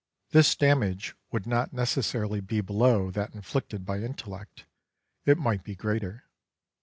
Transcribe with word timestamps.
This 0.31 0.55
damage 0.55 1.15
would 1.31 1.45
not 1.45 1.73
necessarily 1.73 2.39
be 2.39 2.59
below 2.59 3.11
that 3.11 3.33
inflictec/ 3.33 3.85
by 3.85 3.99
intellect; 3.99 4.65
it 5.27 5.37
might 5.37 5.63
be 5.63 5.75
greater. 5.75 6.23